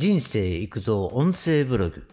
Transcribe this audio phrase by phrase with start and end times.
[0.00, 2.06] 人生育造音声ブログ。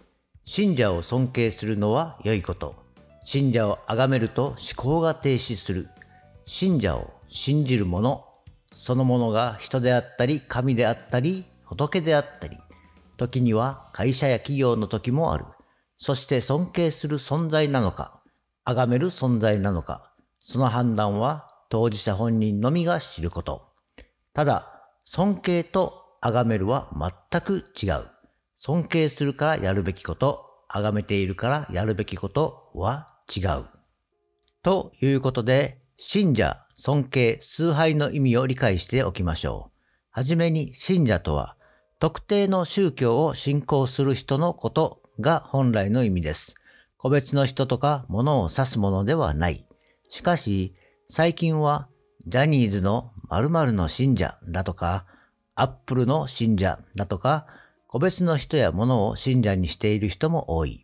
[0.44, 2.76] 信者を尊敬するのは良いこと。
[3.24, 5.88] 信者を崇めると思考が停止する。
[6.48, 8.26] 信者を信じる者、
[8.74, 12.58] そのものが人であったり、神であったり、仏であったり、
[13.18, 15.46] 時には会社や企業の時もある。
[15.96, 18.20] そして尊敬する存在なのか、
[18.64, 23.62] 崇める存在なのか、その判断は当事者本人のみが知ること。
[24.34, 26.90] ただ、尊敬と崇めるは
[27.32, 27.94] 全く違う。
[28.56, 33.66] 尊敬するからやるべきこと、崇めているからやるべきことは違う。
[34.64, 39.72] ということで、信者、尊敬、崇拝の意味を理解しておきましょう。
[40.10, 41.58] はじめに信者とは、
[42.00, 46.56] 特定の宗教を信仰する人のことが本来の意味です。
[46.98, 49.68] 個別の人とか物を指すものではない。
[50.10, 50.74] しかし、
[51.08, 51.88] 最近は、
[52.26, 55.06] ジャニーズの〇〇の信者だとか、
[55.56, 57.48] アップルの信者だとか、
[57.88, 60.84] 個別の人や物を信者にしている人も多い。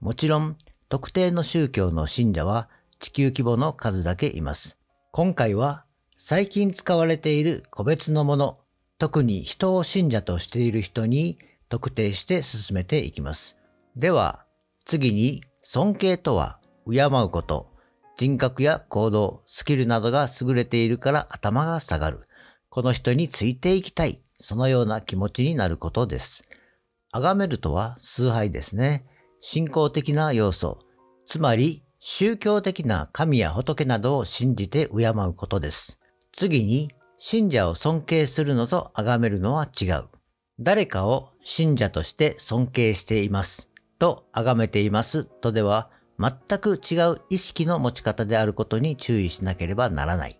[0.00, 0.56] もちろん、
[0.88, 2.68] 特定の宗教の信者は
[2.98, 4.76] 地球規模の数だけいます。
[5.12, 5.84] 今回は、
[6.16, 8.58] 最近使われている個別のもの、
[8.98, 13.56] 特に人を信者としている人に特定して進めていきます。
[13.96, 14.44] では、
[14.84, 17.70] 次に、尊敬とは、敬うこと、
[18.16, 22.26] 人格や行動、スキルなどが優れているから頭が下がる。
[22.70, 24.22] この人についていきたい。
[24.34, 26.44] そのような気持ちになることです。
[27.12, 29.04] 崇めるとは崇拝ですね。
[29.40, 30.78] 信仰的な要素。
[31.26, 35.98] つまり、宗教的な神や仏などを信じて敬うことです。
[36.32, 40.04] 次に、信者を尊敬するのと崇めるのは違う。
[40.60, 43.68] 誰かを信者として尊敬しています。
[43.98, 45.24] と崇めています。
[45.24, 45.90] とでは、
[46.20, 50.36] 全く違う意識の持ち方であることに注意しなければならない。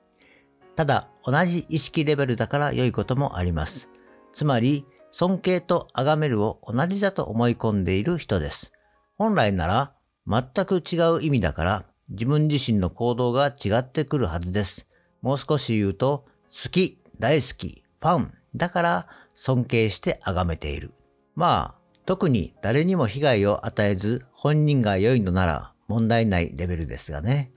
[0.77, 3.89] ただ、同じ意識レベルだから良いこともあります。
[4.33, 8.73] つまり、尊敬と崇めるを同じだと思い込んでいる人です。
[9.17, 9.93] 本来なら、
[10.27, 14.89] 全く違う意味だから、自分自身の行動が違ってくるはずです。
[15.23, 20.93] もう少し言うと、好き、大好き、ファン、だから尊敬して崇めている。
[21.37, 27.53] まあ、特に誰にも被害を与えず本人が良いのなら問題ないレベルですがね。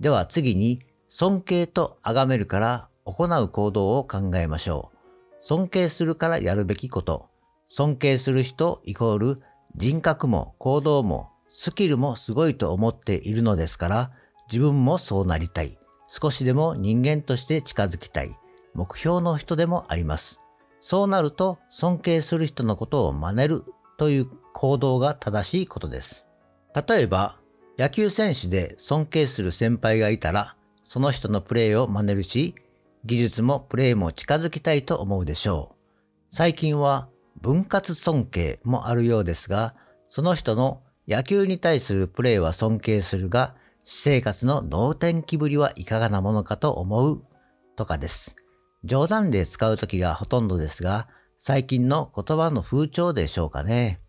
[0.00, 4.96] では次に尊敬と崇めるから行う行動を考えましょう。
[5.40, 7.28] 尊敬するからやるべきこと。
[7.66, 9.42] 尊敬する人イコール
[9.76, 14.10] 人格も行動もスキルもすごいと思っているのですから
[14.50, 15.78] 自分もそうなりたい。
[16.06, 18.30] 少しでも人間として近づきたい。
[18.74, 20.40] 目標の人でもあります。
[20.80, 23.64] そうなると尊敬する人のことを真似る
[23.96, 26.24] という行動が正しいことです。
[26.88, 27.38] 例えば、
[27.78, 32.54] 野球選手で尊敬する先輩がいたら、その人のプレーを真似るし、
[33.04, 35.76] 技術もプレーも近づきたいと思うでしょう。
[36.30, 37.08] 最近は
[37.40, 39.74] 分割尊敬もあるようですが、
[40.08, 43.54] その人の野球に対するプレーは尊敬するが、
[43.84, 47.22] 私生活の能天気ぶりはいかがなものかと思う
[47.76, 48.36] とかです。
[48.84, 51.06] 冗談で使う時がほとんどですが、
[51.36, 54.00] 最近の言葉の風潮でしょうかね。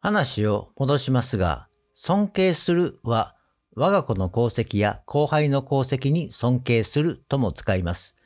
[0.00, 3.36] 話を戻しますが、尊敬するは
[3.76, 8.16] 我が子の功績や後輩の功績に尊敬するとも使います。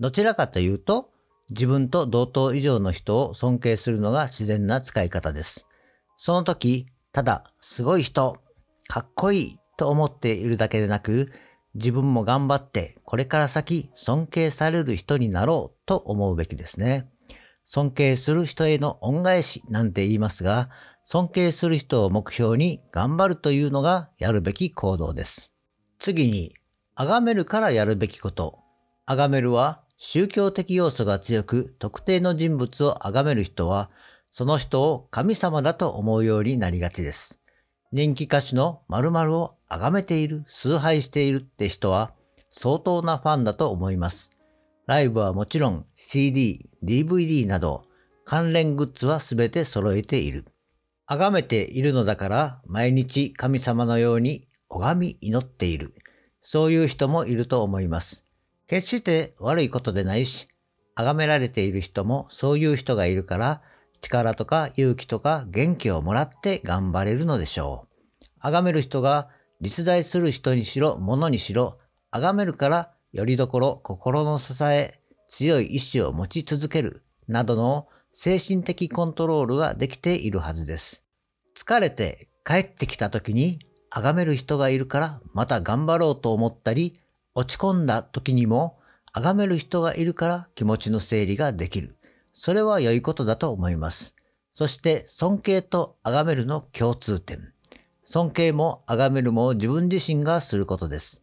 [0.00, 1.10] どちらかというと、
[1.50, 5.66] 自分と同等以上の人を尊敬するのが自然な使い方です。
[6.16, 8.36] その時、ただ、すごい人、
[8.88, 11.30] かっこいいと思っているだけでなく、
[11.74, 17.08] 自分も頑張ってこれから先尊敬される人になろうと思うべきですね。
[17.66, 20.70] 尊敬する人への恩返しなんて言いますが、
[21.04, 25.52] 尊敬する人を目標に頑張るというのがやるべき行動です。
[25.98, 26.54] 次に、
[26.94, 28.60] 崇めるからやるべきこと。
[29.06, 33.90] 崇めるは宗教的要素が強く特定の人物を崇める人は、
[34.30, 37.40] その人を神様だと思うようになりがちです。
[37.92, 42.12] 人気歌手の〇〇を崇めている、崇拝しているって人は
[42.50, 44.36] 相当なファンだと思います。
[44.86, 47.84] ライブはもちろん CD、DVD など
[48.26, 50.44] 関連グッズはすべて揃えている。
[51.06, 55.94] 崇めているのだから毎日神様のように拝み祈っている。
[56.42, 58.25] そういう人もいると思います。
[58.66, 60.48] 決して悪いことでないし、
[60.94, 63.62] 崇められている人もそういう人がいるから
[64.00, 68.24] 力とか勇気とか元気をもらって頑張れるのでしょう。
[68.40, 69.28] 崇める人が
[69.60, 71.78] 実在する人にしろ、物にしろ、
[72.10, 81.04] 崇めるから、よりどころ、心の支え、強い意志を持ち続ける、などの精神的コントロールができているはずです。
[81.56, 83.58] 疲れて帰ってきた時に、
[83.90, 86.92] 崇める人がいるから、また頑張ろうと思ったり、
[87.36, 88.78] 落ち込んだ時にも、
[89.12, 91.98] 崇める人がいるから気持ちの整理ができる。
[92.32, 94.16] それは良いことだと思います。
[94.54, 97.52] そして尊敬と崇めるの共通点。
[98.04, 101.20] 尊敬も崇めるも自分自身がすることです。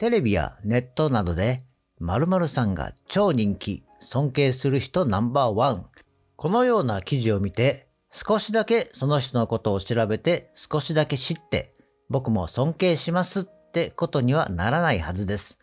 [0.00, 1.62] テレビやネットなどで
[2.00, 5.86] 〇〇さんが超人気、尊敬する人ナンバーワン。
[6.34, 11.76] このような記事を見て少しだけその人のことを調べて少しだけ知って
[12.10, 15.58] 僕も尊敬しますってことにはならないはずです。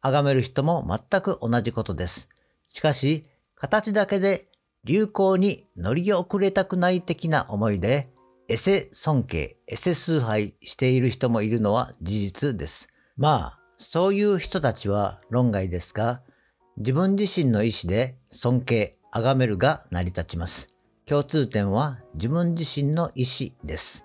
[0.00, 2.28] 崇める人も全く同じことです。
[2.68, 3.24] しかし、
[3.54, 4.48] 形だけで
[4.82, 8.12] 流行に乗り遅れたくない的な思いで、
[8.48, 12.88] エセ尊敬、エセ崇拝している人もいるのは事実です。
[13.16, 16.20] まあ、そういう人たちは論外ですが、
[16.78, 20.74] 自分自身の意思で尊敬、崇めるが成り立ちます。
[21.06, 24.04] 共通点は自分自身の意思です。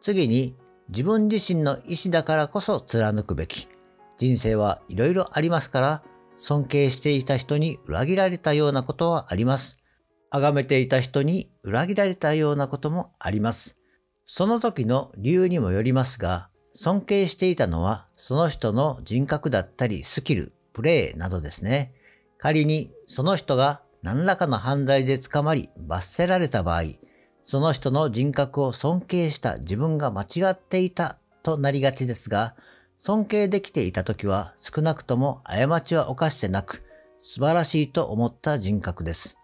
[0.00, 0.56] 次に、
[0.88, 3.68] 自分自身の意思だからこそ貫くべき。
[4.16, 6.02] 人生はいろいろありますから、
[6.36, 9.80] 尊敬していた人に裏切られたようなことはあります。
[10.30, 13.78] 崇めていた人に裏切られたようなこともあります。
[14.26, 21.94] その時の理由にもよりますが、尊敬していたのはその人の人格だったりスキル、プレイなどですね。
[22.36, 26.82] 仮にその人が何らかの犯罪で捕まり罰せられた場合、
[27.44, 32.54] その人の人格を尊敬した自分が間違っていたとなりがちですが、
[32.96, 36.82] 尊敬できていた時は少なくとも過ちは犯してなく
[37.18, 39.36] 素晴らしいと思った人格です。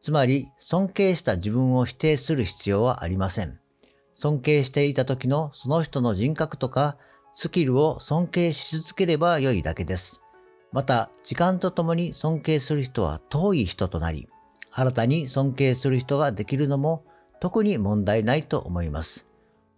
[0.00, 3.58] つまり、尊敬した自分を否定する必要はありません。
[4.14, 6.96] 尊敬していた時のその人の人格とか
[7.34, 10.22] スキルを尊敬し続ければ良いだけです。
[10.72, 14.28] また、時間とともに尊敬する人は遠い人となり、
[14.70, 17.04] 新たに尊敬する人ができるのも
[17.42, 19.26] 特に問題ないと思います。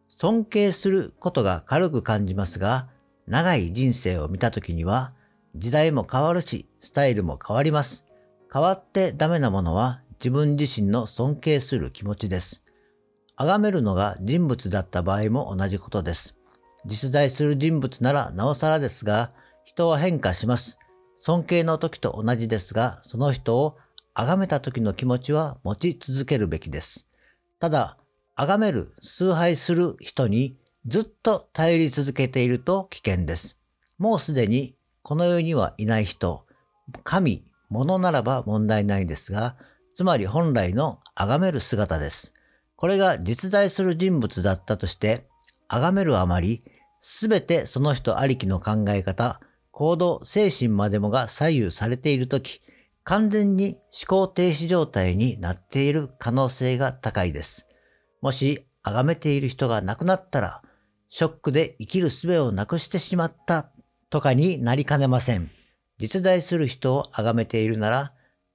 [0.06, 2.90] 尊敬することが軽く感じますが、
[3.26, 5.14] 長い人生を見た時には、
[5.56, 8.04] 時代も変わるし、スタイルも変わります。
[8.52, 12.64] 変わってダメなものは自分自身の尊敬する気持ちです。
[13.34, 16.36] 崇めるのが人物だった場合も同じことです。
[16.84, 19.30] 実在する人物ならなおさらですが、
[19.64, 20.78] 人は変化します。
[21.16, 23.78] 尊敬の時と同じですが、その人を
[24.12, 27.08] 崇めた時の気持ちは持ち続けるべきです。
[27.58, 27.98] ただ、
[28.36, 30.56] 崇める、崇拝する人に
[30.86, 33.56] ずっと頼り続けていると危険です。
[33.98, 36.46] もうすでにこの世にはいない人、
[37.04, 39.56] 神、物ならば問題ないですが、
[39.94, 42.34] つまり本来の崇める姿です。
[42.76, 45.26] これが実在する人物だったとして、
[45.68, 46.62] 崇めるあまり、
[47.00, 49.40] すべてその人ありきの考え方、
[49.70, 52.60] 行動、精神までもが左右されているとき、
[53.04, 57.68] 完全に思考停止状態になっている可能性が高いです。
[58.22, 60.62] もし、崇めている人が亡くなったら、
[61.08, 63.70] ショックで生きる術をなくしてしまった
[64.08, 65.50] とかになりかねません。
[65.98, 68.14] 実在する人を崇めているなら、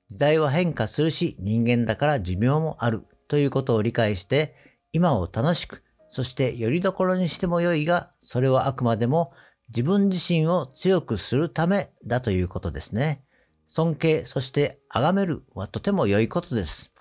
[0.10, 4.56] 時代は変化するし人間だから寿命もあるということを理解して、
[4.92, 9.32] 今を楽しく、そしてよりどころにしてもよいが、それはあくまでも
[9.68, 13.24] 自分自身を強くするためだということですね。
[13.72, 16.92] 尊敬、そして崇めるはとても良いことです。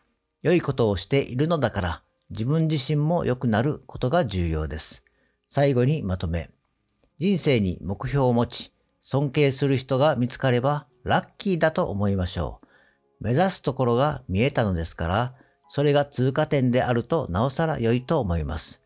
[0.43, 5.03] 良いことをしているのだから、自分自身も良くなることが重要です。
[5.49, 6.51] 最後にまとめ。
[7.19, 13.25] 人生に目標を持ち、尊敬する人が見つかればラッキーだと思いましょう。
[13.25, 15.35] 目指すところが見えたのですから、
[15.69, 18.83] それが通過点であるとなおさら良いと思います。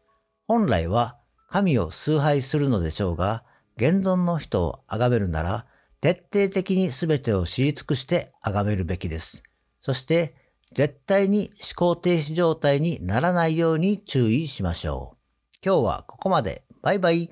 [0.47, 1.19] 本来は
[1.51, 3.43] 神を崇拝するのでしょうが、
[3.77, 5.67] 現存の人を崇めるなら、
[6.03, 9.45] 徹底的に全てを知り尽くして崇めるべきです。
[9.81, 10.35] そして、
[10.75, 15.17] 絶対に思考停止状態にならないように注意しましょう。
[15.65, 16.65] 今日はここまで。
[16.83, 17.31] バイバイ。